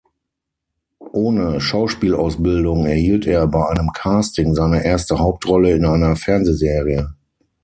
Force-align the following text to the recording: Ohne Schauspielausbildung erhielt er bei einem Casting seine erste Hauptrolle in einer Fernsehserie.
Ohne 1.11 1.61
Schauspielausbildung 1.61 2.87
erhielt 2.87 3.27
er 3.27 3.45
bei 3.45 3.63
einem 3.67 3.91
Casting 3.91 4.55
seine 4.55 4.83
erste 4.83 5.19
Hauptrolle 5.19 5.73
in 5.73 5.85
einer 5.85 6.15
Fernsehserie. 6.15 7.13